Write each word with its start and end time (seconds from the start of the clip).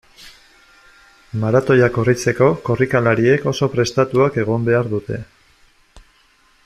Maratoia 1.43 1.89
korritzeko, 1.97 2.47
korrikalariek 2.69 3.45
oso 3.53 3.69
prestatuak 3.75 4.43
egon 4.45 4.67
behar 4.71 4.91
dute. 4.95 5.21